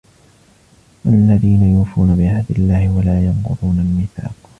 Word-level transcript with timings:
الَّذِينَ 1.05 1.63
يُوفُونَ 1.63 2.15
بِعَهْدِ 2.15 2.45
اللَّهِ 2.51 2.89
وَلَا 2.91 3.25
يَنْقُضُونَ 3.25 3.79
الْمِيثَاقَ 3.79 4.35